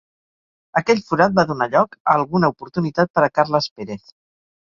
[0.79, 4.09] Aquell forat va donar lloc a alguna oportunitat per a Carles Pérez.